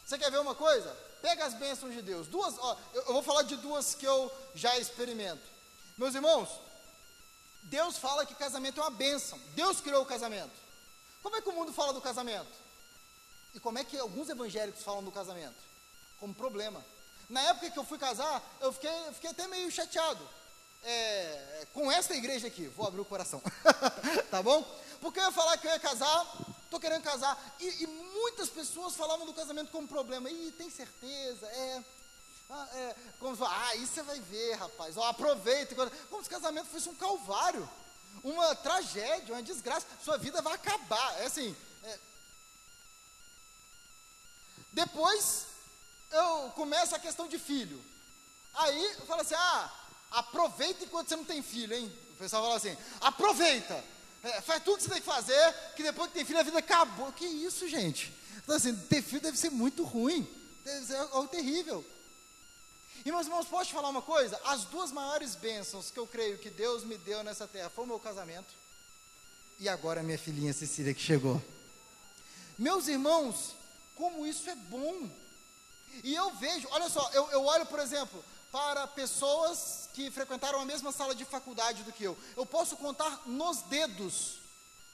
[0.05, 0.91] Você quer ver uma coisa?
[1.21, 2.27] Pega as bênçãos de Deus.
[2.27, 5.52] Duas, ó, eu, eu vou falar de duas que eu já experimento.
[5.97, 6.49] Meus irmãos,
[7.65, 9.39] Deus fala que casamento é uma bênção.
[9.55, 10.53] Deus criou o casamento.
[11.23, 12.51] Como é que o mundo fala do casamento?
[13.55, 15.57] E como é que alguns evangélicos falam do casamento?
[16.19, 16.85] Como problema.
[17.29, 20.27] Na época que eu fui casar, eu fiquei, fiquei até meio chateado.
[20.85, 23.41] É, com essa igreja aqui, vou abrir o coração,
[24.33, 24.69] tá bom?
[25.01, 26.27] Porque eu ia falar que eu ia casar,
[26.69, 30.29] tô querendo casar, e, e muitas pessoas falavam do casamento como problema.
[30.29, 31.47] E tem certeza?
[31.47, 31.85] É.
[32.55, 34.97] Ah, é como ah, isso você vai ver, rapaz.
[34.97, 35.75] Ó, aproveita.
[36.11, 37.69] Como se casamento fosse um calvário
[38.23, 41.21] uma tragédia, uma desgraça, sua vida vai acabar.
[41.21, 41.55] É assim.
[41.85, 41.99] É...
[44.73, 45.47] Depois
[46.11, 47.83] eu começo a questão de filho.
[48.55, 49.73] Aí eu falo assim: ah,
[50.11, 51.93] aproveita enquanto você não tem filho, hein?
[52.13, 53.83] O pessoal fala assim: aproveita,
[54.23, 56.59] é, faz tudo que você tem que fazer, que depois que tem filho a vida
[56.59, 57.13] acabou.
[57.13, 58.13] Que isso, gente?
[58.43, 60.29] Então, assim, ter filho deve ser muito ruim,
[60.65, 61.85] deve ser algo terrível.
[63.05, 64.41] E meus irmãos, posso te falar uma coisa?
[64.45, 67.89] As duas maiores bênçãos que eu creio que Deus me deu nessa terra foi o
[67.89, 68.55] meu casamento
[69.59, 71.43] e agora a minha filhinha Cecília que chegou.
[72.57, 73.57] Meus irmãos,
[73.97, 75.11] como isso é bom.
[76.05, 80.65] E eu vejo, olha só, eu, eu olho, por exemplo, para pessoas que frequentaram a
[80.65, 82.17] mesma sala de faculdade do que eu.
[82.37, 84.39] Eu posso contar nos dedos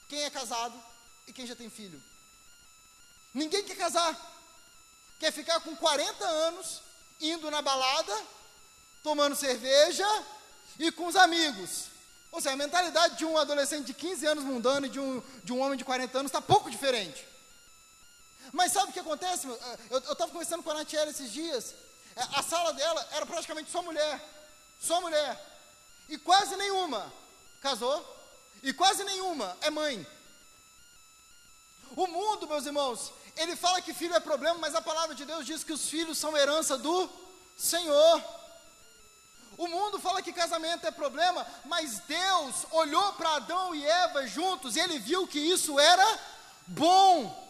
[0.09, 0.81] quem é casado
[1.27, 2.03] e quem já tem filho.
[3.35, 4.16] Ninguém quer casar.
[5.18, 6.83] Quer ficar com 40 anos
[7.20, 8.16] indo na balada,
[9.02, 10.07] tomando cerveja
[10.78, 11.87] e com os amigos.
[12.31, 15.52] Ou seja, a mentalidade de um adolescente de 15 anos mundano e de um, de
[15.52, 17.26] um homem de 40 anos está pouco diferente.
[18.52, 19.46] Mas sabe o que acontece?
[19.90, 21.74] Eu estava conversando com a Natiela esses dias.
[22.16, 24.20] É, a sala dela era praticamente só mulher.
[24.81, 25.38] Só mulher.
[26.09, 27.12] E quase nenhuma
[27.61, 28.16] casou.
[28.62, 30.07] E quase nenhuma é mãe.
[31.96, 35.46] O mundo, meus irmãos, ele fala que filho é problema, mas a palavra de Deus
[35.46, 37.09] diz que os filhos são herança do
[37.57, 38.22] Senhor.
[39.57, 44.77] O mundo fala que casamento é problema, mas Deus olhou para Adão e Eva juntos
[44.77, 46.18] e ele viu que isso era
[46.66, 47.48] bom.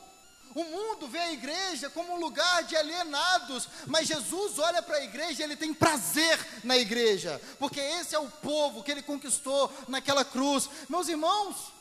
[0.55, 5.05] O mundo vê a igreja como um lugar de alienados, mas Jesus olha para a
[5.05, 9.71] igreja e ele tem prazer na igreja, porque esse é o povo que ele conquistou
[9.87, 10.69] naquela cruz.
[10.89, 11.73] Meus irmãos,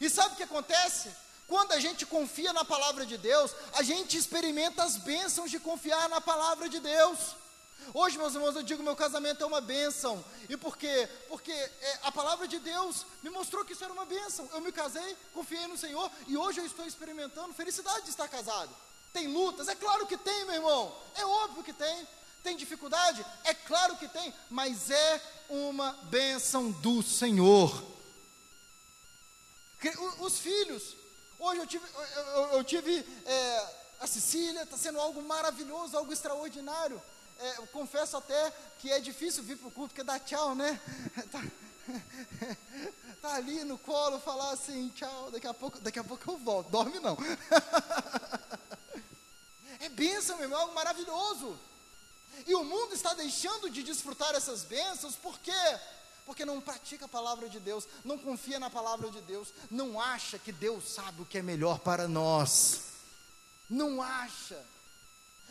[0.00, 1.10] e sabe o que acontece?
[1.52, 6.08] Quando a gente confia na palavra de Deus, a gente experimenta as bênçãos de confiar
[6.08, 7.18] na palavra de Deus.
[7.92, 10.24] Hoje, meus irmãos, eu digo meu casamento é uma bênção.
[10.48, 11.06] E por quê?
[11.28, 14.48] Porque é, a palavra de Deus me mostrou que isso era uma bênção.
[14.54, 18.74] Eu me casei, confiei no Senhor e hoje eu estou experimentando felicidade de estar casado.
[19.12, 19.68] Tem lutas?
[19.68, 20.96] É claro que tem, meu irmão.
[21.14, 22.08] É óbvio que tem.
[22.42, 23.26] Tem dificuldade?
[23.44, 27.92] É claro que tem, mas é uma bênção do Senhor.
[30.18, 31.01] Os filhos,
[31.42, 33.66] hoje eu tive, eu, eu, eu tive é,
[34.00, 37.02] a Sicília, está sendo algo maravilhoso, algo extraordinário.
[37.38, 40.80] É, eu confesso até que é difícil vir para o culto, porque dá tchau, né?
[41.32, 41.42] Tá,
[43.20, 46.70] tá ali no colo, falar assim, tchau, daqui a pouco, daqui a pouco eu volto.
[46.70, 47.16] Dorme não.
[49.80, 51.58] é bênção, meu irmão, algo maravilhoso.
[52.46, 55.78] E o mundo está deixando de desfrutar essas bênçãos, por quê?
[56.44, 60.52] Não pratica a palavra de Deus, não confia na palavra de Deus, não acha que
[60.52, 62.82] Deus sabe o que é melhor para nós.
[63.68, 64.62] Não acha.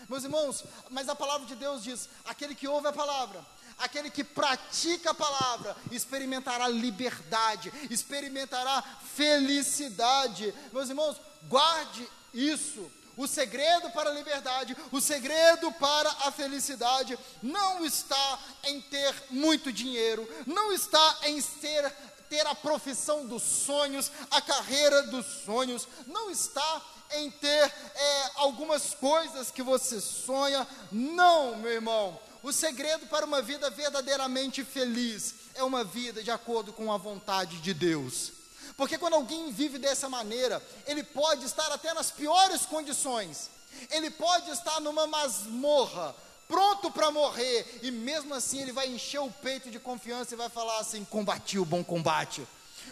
[0.10, 3.45] Meus irmãos, mas a palavra de Deus diz: aquele que ouve a palavra,
[3.77, 8.81] aquele que pratica a palavra, experimentará liberdade, experimentará
[9.15, 10.53] felicidade.
[10.71, 12.91] Meus irmãos, guarde isso.
[13.17, 19.71] O segredo para a liberdade, o segredo para a felicidade não está em ter muito
[19.71, 21.91] dinheiro, não está em ser,
[22.30, 26.82] ter a profissão dos sonhos, a carreira dos sonhos, não está
[27.13, 27.47] em ter
[27.95, 30.67] é, algumas coisas que você sonha.
[30.91, 32.19] Não, meu irmão.
[32.41, 37.58] O segredo para uma vida verdadeiramente feliz é uma vida de acordo com a vontade
[37.58, 38.40] de Deus.
[38.77, 43.49] Porque quando alguém vive dessa maneira, ele pode estar até nas piores condições,
[43.89, 46.15] ele pode estar numa masmorra,
[46.47, 50.49] pronto para morrer, e mesmo assim ele vai encher o peito de confiança e vai
[50.49, 52.47] falar assim: combati o bom combate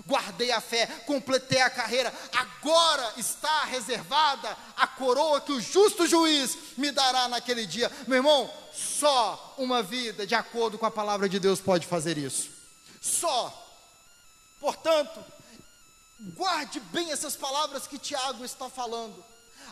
[0.08, 6.58] guardei a fé, completei a carreira, agora está reservada a coroa que o justo juiz
[6.78, 7.92] me dará naquele dia.
[8.08, 12.50] Meu irmão, só uma vida de acordo com a palavra de Deus pode fazer isso.
[13.02, 13.56] Só.
[14.60, 15.24] Portanto,
[16.20, 19.24] guarde bem essas palavras que Tiago está falando.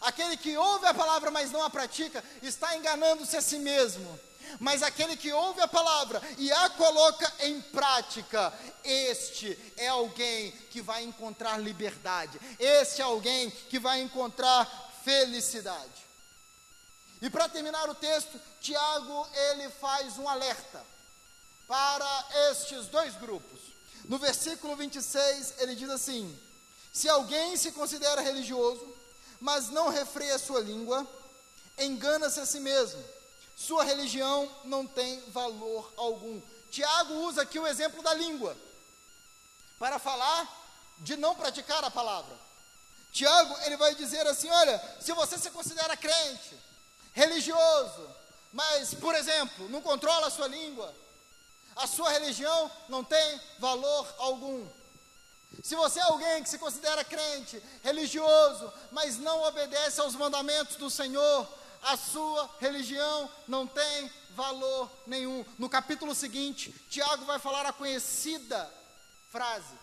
[0.02, 4.20] Aquele que ouve a palavra, mas não a pratica, está enganando-se a si mesmo.
[4.60, 10.82] Mas aquele que ouve a palavra e a coloca em prática, este é alguém que
[10.82, 14.66] vai encontrar liberdade, este é alguém que vai encontrar
[15.04, 16.08] felicidade.
[17.22, 20.86] E para terminar o texto, Tiago ele faz um alerta
[21.68, 23.57] para estes dois grupos.
[24.08, 26.38] No versículo 26, ele diz assim:
[26.92, 28.96] Se alguém se considera religioso,
[29.40, 31.06] mas não refreia sua língua,
[31.78, 33.18] engana-se a si mesmo
[33.58, 36.40] sua religião não tem valor algum.
[36.70, 38.56] Tiago usa aqui o exemplo da língua
[39.80, 40.48] para falar
[41.00, 42.38] de não praticar a palavra.
[43.12, 46.56] Tiago, ele vai dizer assim: olha, se você se considera crente,
[47.14, 48.08] religioso,
[48.54, 50.94] mas, por exemplo, não controla a sua língua,
[51.78, 54.68] a sua religião não tem valor algum.
[55.64, 60.90] Se você é alguém que se considera crente, religioso, mas não obedece aos mandamentos do
[60.90, 61.48] Senhor,
[61.84, 65.46] a sua religião não tem valor nenhum.
[65.58, 68.70] No capítulo seguinte, Tiago vai falar a conhecida
[69.32, 69.74] frase: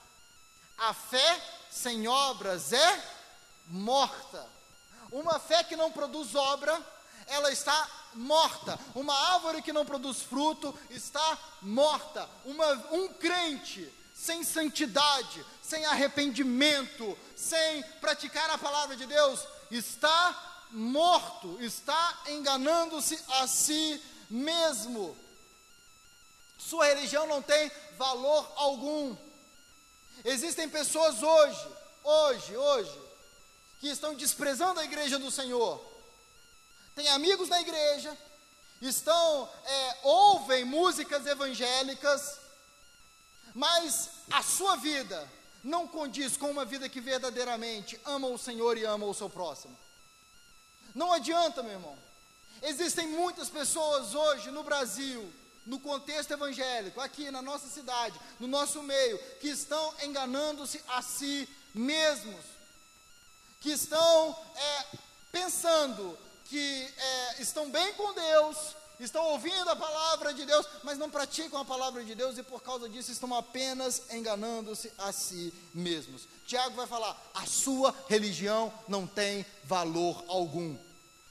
[0.78, 3.04] A fé sem obras é
[3.66, 4.46] morta.
[5.11, 6.80] Uma fé que não produz obra,
[7.26, 8.79] ela está morta.
[8.94, 12.29] Uma árvore que não produz fruto está morta.
[12.44, 21.59] Uma, um crente sem santidade, sem arrependimento, sem praticar a palavra de Deus, está morto,
[21.61, 24.00] está enganando-se a si
[24.31, 25.16] mesmo.
[26.57, 29.16] Sua religião não tem valor algum.
[30.24, 31.68] Existem pessoas hoje,
[32.03, 33.00] hoje, hoje,
[33.81, 35.93] que estão desprezando a igreja do Senhor.
[36.94, 38.16] Tem amigos na igreja,
[38.80, 42.38] estão, é, ouvem músicas evangélicas,
[43.54, 45.28] mas a sua vida
[45.62, 49.76] não condiz com uma vida que verdadeiramente ama o Senhor e ama o seu próximo.
[50.94, 51.98] Não adianta, meu irmão.
[52.62, 55.33] Existem muitas pessoas hoje no Brasil,
[55.66, 61.48] no contexto evangélico, aqui na nossa cidade, no nosso meio, que estão enganando-se a si
[61.74, 62.44] mesmos,
[63.61, 64.87] que estão é,
[65.33, 71.11] pensando que é, estão bem com Deus, estão ouvindo a palavra de Deus, mas não
[71.11, 76.28] praticam a palavra de Deus e por causa disso estão apenas enganando-se a si mesmos.
[76.46, 80.76] Tiago vai falar: a sua religião não tem valor algum.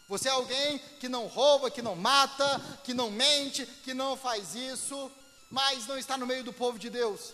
[0.08, 4.54] Você é alguém que não rouba, que não mata, que não mente, que não faz
[4.54, 5.12] isso,
[5.50, 7.34] mas não está no meio do povo de Deus.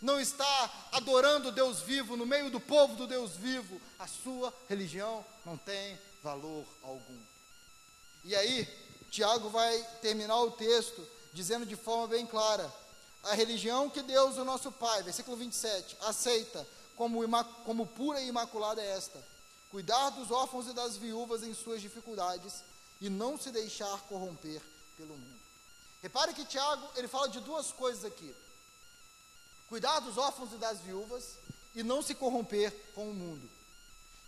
[0.00, 3.80] Não está adorando Deus vivo no meio do povo do Deus vivo.
[3.98, 7.18] A sua religião não tem valor algum.
[8.24, 8.68] E aí,
[9.10, 12.72] Tiago vai terminar o texto dizendo de forma bem clara:
[13.22, 16.66] a religião que Deus, o nosso Pai, versículo 27, aceita
[16.96, 17.20] como,
[17.64, 19.30] como pura e imaculada é esta
[19.70, 22.64] cuidar dos órfãos e das viúvas em suas dificuldades
[23.00, 24.60] e não se deixar corromper
[24.96, 25.40] pelo mundo.
[26.02, 28.34] Repare que Tiago, ele fala de duas coisas aqui.
[29.68, 31.36] Cuidar dos órfãos e das viúvas
[31.74, 33.48] e não se corromper com o mundo.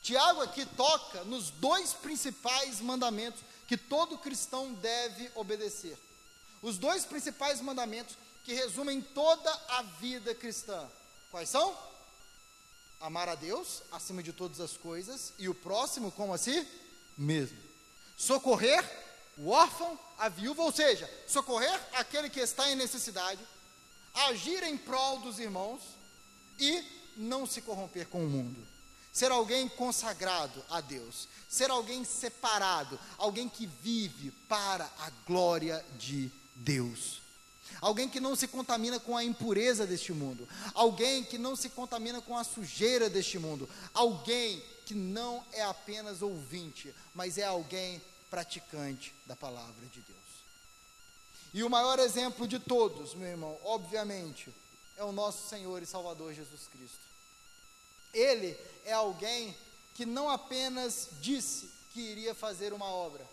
[0.02, 5.96] Tiago aqui toca nos dois principais mandamentos que todo cristão deve obedecer.
[6.60, 10.88] Os dois principais mandamentos que resumem toda a vida cristã.
[11.30, 11.76] Quais são?
[13.00, 16.66] Amar a Deus acima de todas as coisas e o próximo como assim
[17.16, 17.58] mesmo.
[18.16, 18.84] Socorrer
[19.36, 23.40] o órfão, a viúva, ou seja, socorrer aquele que está em necessidade,
[24.14, 25.80] agir em prol dos irmãos
[26.58, 26.84] e
[27.16, 28.71] não se corromper com o mundo.
[29.12, 36.30] Ser alguém consagrado a Deus, ser alguém separado, alguém que vive para a glória de
[36.54, 37.20] Deus.
[37.80, 42.20] Alguém que não se contamina com a impureza deste mundo, alguém que não se contamina
[42.20, 48.00] com a sujeira deste mundo, alguém que não é apenas ouvinte, mas é alguém
[48.30, 50.18] praticante da palavra de Deus.
[51.52, 54.54] E o maior exemplo de todos, meu irmão, obviamente,
[54.96, 57.11] é o nosso Senhor e Salvador Jesus Cristo.
[58.12, 59.56] Ele é alguém
[59.94, 63.26] que não apenas disse que iria fazer uma obra,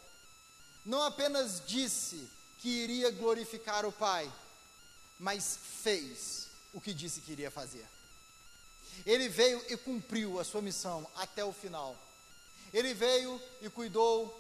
[0.85, 4.31] não apenas disse que iria glorificar o Pai,
[5.17, 7.85] mas fez o que disse que iria fazer.
[9.05, 11.97] Ele veio e cumpriu a sua missão até o final.
[12.73, 14.35] Ele veio e cuidou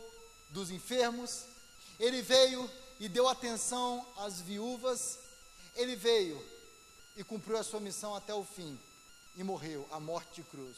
[0.49, 1.45] dos enfermos,
[1.99, 2.69] ele veio
[2.99, 5.19] e deu atenção às viúvas,
[5.75, 6.43] ele veio
[7.15, 8.77] e cumpriu a sua missão até o fim
[9.35, 10.75] e morreu a morte de cruz.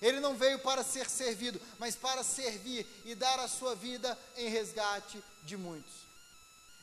[0.00, 4.48] Ele não veio para ser servido, mas para servir e dar a sua vida em
[4.48, 5.92] resgate de muitos.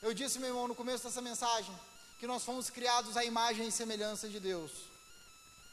[0.01, 1.73] Eu disse, meu irmão, no começo dessa mensagem,
[2.19, 4.71] que nós fomos criados à imagem e semelhança de Deus.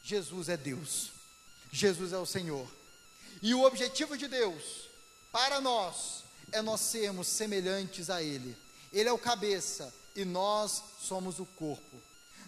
[0.03, 1.11] Jesus é Deus.
[1.71, 2.67] Jesus é o Senhor.
[3.41, 4.87] E o objetivo de Deus
[5.31, 8.55] para nós é nós sermos semelhantes a Ele.
[8.93, 12.01] Ele é o cabeça e nós somos o corpo.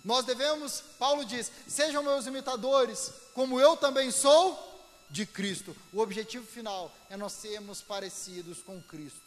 [0.03, 4.65] Nós devemos, Paulo diz, sejam meus imitadores, como eu também sou
[5.09, 5.75] de Cristo.
[5.91, 9.21] O objetivo final é nós sermos parecidos com Cristo.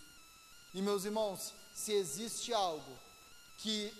[0.72, 2.98] E meus irmãos, se existe algo
[3.58, 3.92] que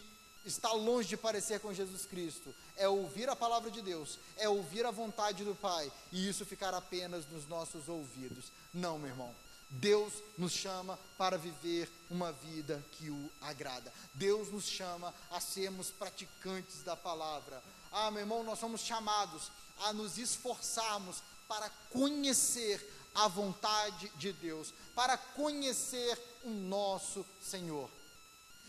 [0.45, 4.87] está longe de parecer com Jesus Cristo, é ouvir a palavra de Deus, é ouvir
[4.87, 8.47] a vontade do Pai, e isso ficar apenas nos nossos ouvidos.
[8.73, 9.35] Não, meu irmão.
[9.71, 13.93] Deus nos chama para viver uma vida que o agrada.
[14.15, 17.63] Deus nos chama a sermos praticantes da palavra.
[17.93, 24.75] Ah, meu irmão, nós somos chamados a nos esforçarmos para conhecer a vontade de Deus,
[24.95, 27.89] para conhecer o nosso Senhor.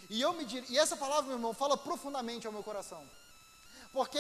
[0.10, 0.64] E eu me dir...
[0.70, 3.08] e essa palavra, meu irmão, fala profundamente ao meu coração.
[3.92, 4.20] Porque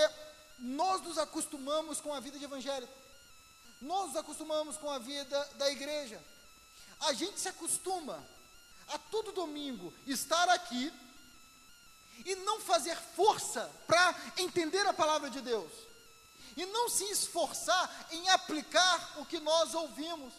[0.58, 2.88] nós nos acostumamos com a vida de evangelho.
[3.82, 6.22] Nós nos acostumamos com a vida da igreja.
[7.02, 8.24] A gente se acostuma
[8.88, 10.92] a todo domingo estar aqui
[12.26, 15.72] e não fazer força para entender a palavra de Deus,
[16.56, 20.34] e não se esforçar em aplicar o que nós ouvimos,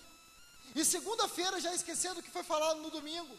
[0.74, 3.36] e segunda-feira já esquecendo o que foi falado no domingo.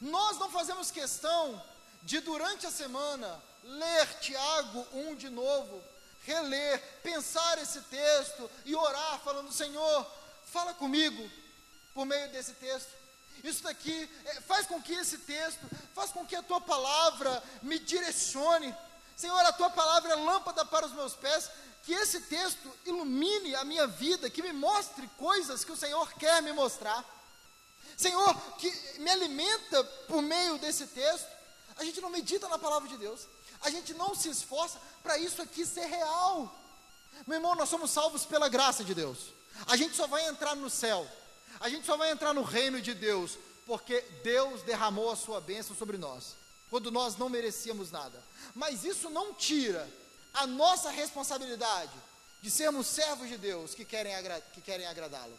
[0.00, 1.62] Nós não fazemos questão
[2.02, 5.82] de, durante a semana, ler Tiago 1 de novo,
[6.22, 10.06] reler, pensar esse texto e orar, falando: Senhor,
[10.46, 11.30] fala comigo,
[11.96, 12.90] por meio desse texto.
[13.42, 17.78] Isso daqui é, faz com que esse texto, faz com que a tua palavra me
[17.78, 18.72] direcione.
[19.16, 21.50] Senhor, a tua palavra é lâmpada para os meus pés.
[21.84, 26.42] Que esse texto ilumine a minha vida, que me mostre coisas que o Senhor quer
[26.42, 27.02] me mostrar.
[27.96, 31.28] Senhor, que me alimenta por meio desse texto.
[31.78, 33.26] A gente não medita na palavra de Deus.
[33.62, 36.54] A gente não se esforça para isso aqui ser real.
[37.26, 39.32] Meu irmão, nós somos salvos pela graça de Deus.
[39.66, 41.08] A gente só vai entrar no céu
[41.60, 45.74] a gente só vai entrar no reino de Deus porque Deus derramou a sua bênção
[45.74, 46.36] sobre nós,
[46.70, 48.22] quando nós não merecíamos nada.
[48.54, 49.88] Mas isso não tira
[50.32, 51.92] a nossa responsabilidade
[52.40, 54.12] de sermos servos de Deus que querem,
[54.52, 55.38] que querem agradá-lo.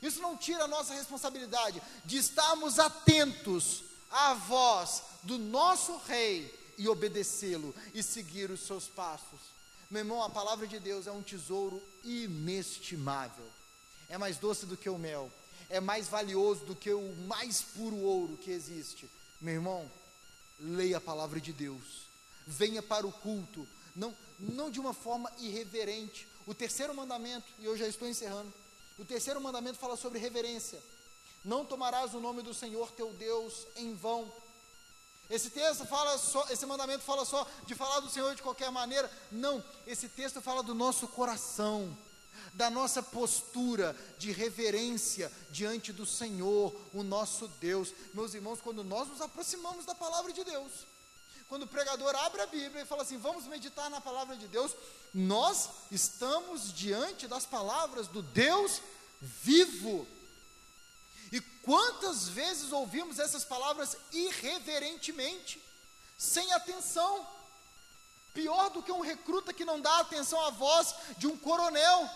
[0.00, 6.88] Isso não tira a nossa responsabilidade de estarmos atentos à voz do nosso Rei e
[6.88, 9.40] obedecê-lo e seguir os seus passos.
[9.90, 13.44] Meu irmão, a palavra de Deus é um tesouro inestimável.
[14.08, 15.30] É mais doce do que o mel
[15.68, 19.08] é mais valioso do que o mais puro ouro que existe.
[19.40, 19.90] Meu irmão,
[20.58, 22.08] leia a palavra de Deus.
[22.46, 26.26] Venha para o culto, não, não de uma forma irreverente.
[26.46, 28.52] O terceiro mandamento, e eu já estou encerrando.
[28.98, 30.82] O terceiro mandamento fala sobre reverência.
[31.44, 34.32] Não tomarás o nome do Senhor teu Deus em vão.
[35.30, 39.10] Esse texto fala só, esse mandamento fala só de falar do Senhor de qualquer maneira.
[39.30, 41.96] Não, esse texto fala do nosso coração
[42.54, 47.92] da nossa postura de reverência diante do Senhor, o nosso Deus.
[48.14, 50.86] Meus irmãos, quando nós nos aproximamos da palavra de Deus,
[51.48, 54.74] quando o pregador abre a Bíblia e fala assim: vamos meditar na palavra de Deus,
[55.14, 58.82] nós estamos diante das palavras do Deus
[59.20, 60.06] vivo.
[61.32, 65.62] E quantas vezes ouvimos essas palavras irreverentemente,
[66.16, 67.26] sem atenção,
[68.34, 72.08] pior do que um recruta que não dá atenção à voz de um coronel.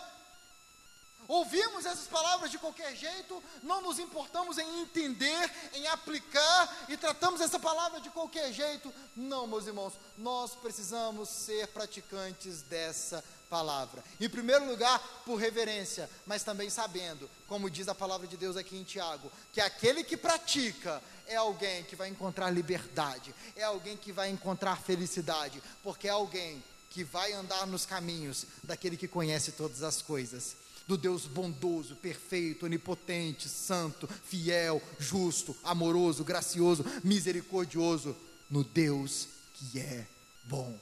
[1.27, 7.41] Ouvimos essas palavras de qualquer jeito, não nos importamos em entender, em aplicar e tratamos
[7.41, 8.93] essa palavra de qualquer jeito.
[9.15, 14.03] Não, meus irmãos, nós precisamos ser praticantes dessa palavra.
[14.19, 18.75] Em primeiro lugar, por reverência, mas também sabendo, como diz a palavra de Deus aqui
[18.75, 24.11] em Tiago, que aquele que pratica é alguém que vai encontrar liberdade, é alguém que
[24.11, 29.83] vai encontrar felicidade, porque é alguém que vai andar nos caminhos daquele que conhece todas
[29.83, 38.15] as coisas do Deus bondoso, perfeito, onipotente, santo, fiel, justo, amoroso, gracioso, misericordioso,
[38.49, 40.07] no Deus que é
[40.43, 40.77] bom.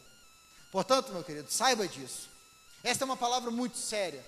[0.72, 2.30] Portanto, meu querido, saiba disso.
[2.84, 4.26] Esta é uma palavra muito séria.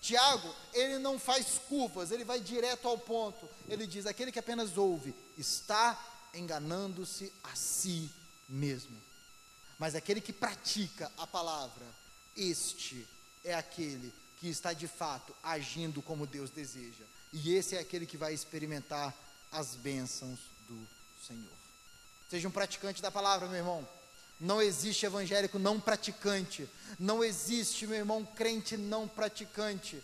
[0.00, 3.48] Tiago, ele não faz curvas, ele vai direto ao ponto.
[3.68, 6.00] Ele diz: aquele que apenas ouve está
[6.32, 8.10] enganando-se a si
[8.48, 8.96] mesmo.
[9.78, 11.84] Mas aquele que pratica a palavra,
[12.36, 13.06] este
[13.44, 17.04] é aquele que está de fato agindo como Deus deseja.
[17.32, 19.14] E esse é aquele que vai experimentar
[19.50, 20.86] as bênçãos do
[21.26, 21.56] Senhor.
[22.30, 23.88] Seja um praticante da palavra, meu irmão.
[24.38, 26.68] Não existe evangélico não praticante.
[26.98, 30.02] Não existe, meu irmão, crente não praticante.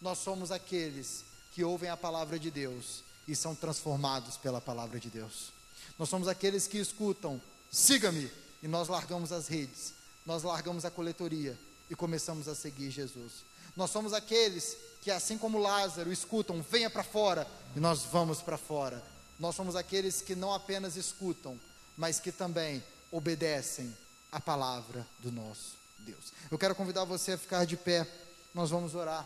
[0.00, 5.10] Nós somos aqueles que ouvem a palavra de Deus e são transformados pela palavra de
[5.10, 5.52] Deus.
[5.98, 7.40] Nós somos aqueles que escutam,
[7.70, 8.30] siga-me,
[8.62, 9.92] e nós largamos as redes,
[10.24, 11.58] nós largamos a coletoria
[11.90, 13.47] e começamos a seguir Jesus.
[13.78, 18.58] Nós somos aqueles que, assim como Lázaro, escutam, venha para fora, e nós vamos para
[18.58, 19.00] fora.
[19.38, 21.56] Nós somos aqueles que não apenas escutam,
[21.96, 23.96] mas que também obedecem
[24.32, 26.32] a palavra do nosso Deus.
[26.50, 28.04] Eu quero convidar você a ficar de pé,
[28.52, 29.24] nós vamos orar.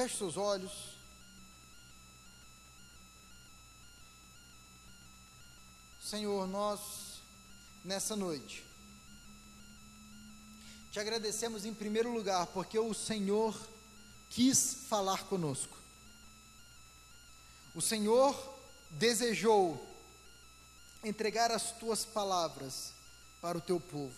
[0.00, 0.72] Feche seus olhos.
[6.02, 7.20] Senhor, nós,
[7.84, 8.64] nessa noite,
[10.90, 13.54] te agradecemos em primeiro lugar, porque o Senhor
[14.30, 15.76] quis falar conosco.
[17.74, 18.34] O Senhor
[18.92, 19.86] desejou
[21.04, 22.94] entregar as tuas palavras
[23.38, 24.16] para o teu povo.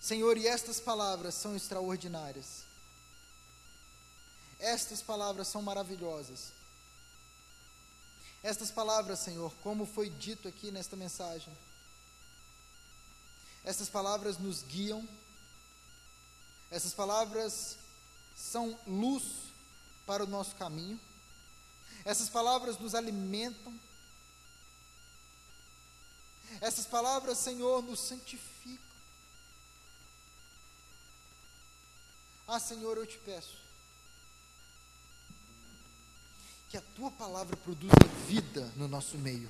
[0.00, 2.65] Senhor, e estas palavras são extraordinárias.
[4.58, 6.52] Estas palavras são maravilhosas.
[8.42, 11.52] Estas palavras, Senhor, como foi dito aqui nesta mensagem,
[13.64, 15.06] estas palavras nos guiam,
[16.70, 17.76] essas palavras
[18.36, 19.24] são luz
[20.06, 21.00] para o nosso caminho,
[22.04, 23.76] essas palavras nos alimentam,
[26.60, 28.86] essas palavras, Senhor, nos santificam.
[32.46, 33.58] Ah, Senhor, eu te peço,
[36.76, 37.94] que a tua palavra produza
[38.28, 39.48] vida no nosso meio.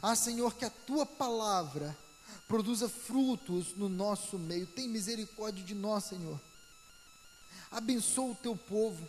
[0.00, 1.94] Ah, Senhor, que a tua palavra
[2.48, 4.66] produza frutos no nosso meio.
[4.66, 6.40] Tem misericórdia de nós, Senhor.
[7.70, 9.06] Abençoa o teu povo.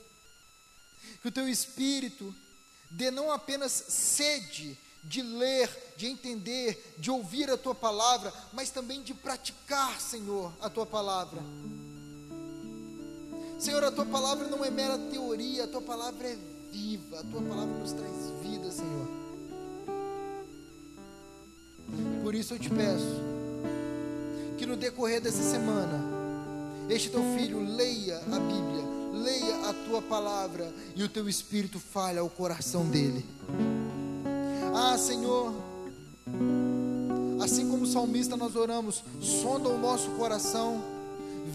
[1.21, 2.35] Que o teu espírito
[2.91, 9.01] dê não apenas sede de ler, de entender, de ouvir a tua palavra, mas também
[9.01, 11.41] de praticar, Senhor, a tua palavra.
[13.65, 16.37] Senhor, a tua palavra não é mera teoria, a tua palavra é
[16.71, 18.13] viva, a tua palavra nos traz
[18.43, 19.07] vida, Senhor.
[22.21, 23.23] Por isso eu te peço
[24.55, 25.99] que no decorrer dessa semana,
[26.91, 32.19] este teu filho leia a Bíblia, leia a tua palavra e o teu espírito fale
[32.19, 33.25] ao coração dele.
[34.75, 35.51] Ah, Senhor,
[37.43, 40.94] assim como o salmista nós oramos, sonda o nosso coração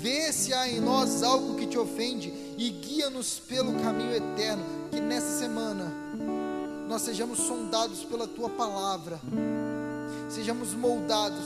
[0.01, 4.65] Vê se há em nós algo que te ofende e guia-nos pelo caminho eterno.
[4.91, 5.93] Que nessa semana
[6.89, 9.21] nós sejamos sondados pela tua palavra,
[10.31, 11.45] sejamos moldados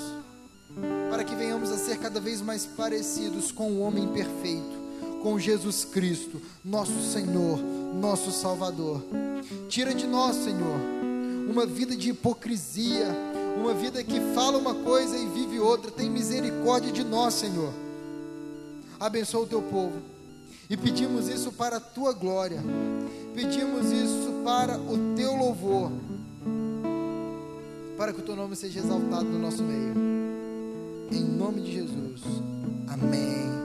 [1.11, 4.79] para que venhamos a ser cada vez mais parecidos com o homem perfeito,
[5.21, 9.03] com Jesus Cristo, nosso Senhor, nosso Salvador.
[9.69, 10.79] Tira de nós, Senhor,
[11.51, 13.09] uma vida de hipocrisia,
[13.59, 15.91] uma vida que fala uma coisa e vive outra.
[15.91, 17.84] Tem misericórdia de nós, Senhor
[19.07, 20.03] abençoa o teu povo.
[20.69, 22.63] E pedimos isso para a tua glória,
[23.35, 25.93] pedimos isso para o teu louvor,
[27.99, 29.95] para que o teu nome seja exaltado no nosso meio.
[31.13, 32.23] Em nome de Jesus.
[32.89, 33.64] Amém.